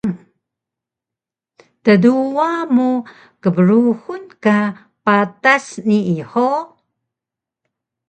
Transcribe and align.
Tduwa 1.83 2.49
mu 2.75 2.89
kbrxun 3.41 4.23
ka 4.43 4.57
patas 5.05 5.65
nii 5.87 6.21
hug? 6.31 6.67